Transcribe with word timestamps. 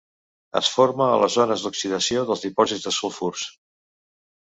Es 0.59 0.71
forma 0.75 1.09
a 1.09 1.19
les 1.25 1.35
zones 1.41 1.67
d'oxidació 1.67 2.25
dels 2.33 2.45
dipòsits 2.49 2.89
de 2.91 2.99
sulfurs. 3.01 3.49